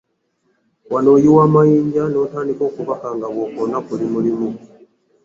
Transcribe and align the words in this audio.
Wano 0.91 1.09
oyiwa 1.15 1.41
amayinja 1.47 2.03
n’otandika 2.09 2.63
okubaka 2.69 3.07
nga 3.15 3.27
bw’okoona 3.33 3.77
ku 3.85 3.91
limuulimu. 3.99 4.49